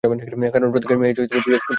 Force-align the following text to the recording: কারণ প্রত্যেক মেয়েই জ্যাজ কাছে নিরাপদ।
কারণ 0.53 0.67
প্রত্যেক 0.71 0.97
মেয়েই 0.99 1.15
জ্যাজ 1.15 1.29
কাছে 1.29 1.47
নিরাপদ। 1.47 1.67